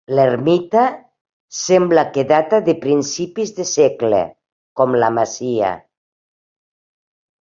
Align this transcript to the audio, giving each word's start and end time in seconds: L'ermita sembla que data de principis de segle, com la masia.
L'ermita 0.17 0.83
sembla 1.57 2.05
que 2.15 2.23
data 2.31 2.61
de 2.69 2.75
principis 2.87 3.53
de 3.61 3.67
segle, 3.75 4.23
com 4.81 4.97
la 5.05 5.11
masia. 5.19 5.75